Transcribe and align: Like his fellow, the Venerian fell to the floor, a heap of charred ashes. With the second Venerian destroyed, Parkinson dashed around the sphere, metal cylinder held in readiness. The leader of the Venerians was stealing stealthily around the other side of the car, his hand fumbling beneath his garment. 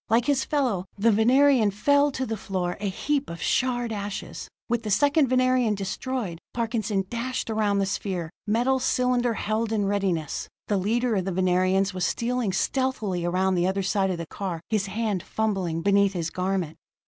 Like 0.09 0.25
his 0.25 0.43
fellow, 0.43 0.85
the 0.97 1.11
Venerian 1.11 1.69
fell 1.69 2.09
to 2.13 2.25
the 2.25 2.35
floor, 2.35 2.75
a 2.79 2.89
heap 2.89 3.29
of 3.29 3.39
charred 3.39 3.91
ashes. 3.93 4.47
With 4.67 4.81
the 4.81 4.89
second 4.89 5.27
Venerian 5.27 5.75
destroyed, 5.75 6.39
Parkinson 6.55 7.05
dashed 7.07 7.51
around 7.51 7.77
the 7.77 7.85
sphere, 7.85 8.31
metal 8.47 8.79
cylinder 8.79 9.35
held 9.35 9.71
in 9.71 9.85
readiness. 9.85 10.47
The 10.69 10.77
leader 10.77 11.13
of 11.17 11.25
the 11.25 11.31
Venerians 11.31 11.93
was 11.93 12.03
stealing 12.07 12.51
stealthily 12.51 13.23
around 13.25 13.53
the 13.53 13.67
other 13.67 13.83
side 13.83 14.09
of 14.09 14.17
the 14.17 14.25
car, 14.25 14.59
his 14.71 14.87
hand 14.87 15.21
fumbling 15.21 15.83
beneath 15.83 16.13
his 16.13 16.31
garment. 16.31 16.77